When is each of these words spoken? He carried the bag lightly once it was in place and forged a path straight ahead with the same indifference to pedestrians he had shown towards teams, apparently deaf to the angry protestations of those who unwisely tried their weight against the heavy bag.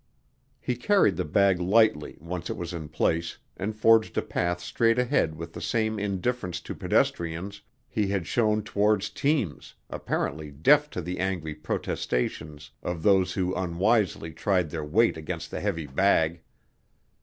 He 0.59 0.75
carried 0.75 1.15
the 1.15 1.25
bag 1.25 1.59
lightly 1.59 2.17
once 2.19 2.49
it 2.49 2.57
was 2.57 2.73
in 2.73 2.89
place 2.89 3.37
and 3.55 3.75
forged 3.75 4.17
a 4.17 4.23
path 4.23 4.59
straight 4.59 4.97
ahead 4.97 5.35
with 5.35 5.53
the 5.53 5.61
same 5.61 5.99
indifference 5.99 6.59
to 6.61 6.73
pedestrians 6.73 7.61
he 7.87 8.07
had 8.07 8.25
shown 8.25 8.63
towards 8.63 9.11
teams, 9.11 9.75
apparently 9.91 10.49
deaf 10.49 10.89
to 10.89 11.01
the 11.03 11.19
angry 11.19 11.53
protestations 11.53 12.71
of 12.81 13.03
those 13.03 13.33
who 13.33 13.53
unwisely 13.53 14.31
tried 14.33 14.71
their 14.71 14.83
weight 14.83 15.17
against 15.17 15.51
the 15.51 15.59
heavy 15.59 15.85
bag. 15.85 16.41